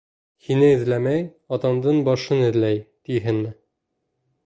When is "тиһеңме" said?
3.11-3.57